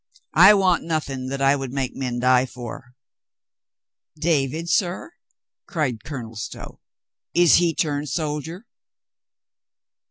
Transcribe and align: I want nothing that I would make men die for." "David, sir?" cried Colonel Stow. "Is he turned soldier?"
I 0.33 0.55
want 0.55 0.83
nothing 0.83 1.27
that 1.27 1.43
I 1.43 1.55
would 1.55 1.71
make 1.71 1.95
men 1.95 2.17
die 2.17 2.47
for." 2.47 2.95
"David, 4.17 4.67
sir?" 4.67 5.13
cried 5.67 6.03
Colonel 6.03 6.35
Stow. 6.35 6.79
"Is 7.35 7.57
he 7.57 7.75
turned 7.75 8.09
soldier?" 8.09 8.65